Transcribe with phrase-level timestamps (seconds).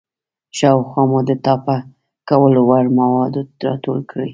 [0.57, 1.77] شاوخوا مو د ټاپه
[2.29, 3.33] کولو وړ مواد
[3.65, 4.29] راټول کړئ.